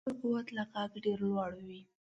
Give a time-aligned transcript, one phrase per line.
[0.01, 1.81] د خبرو قوت له غږ ډېر لوړ وي